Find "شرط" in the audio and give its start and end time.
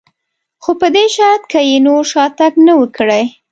1.15-1.43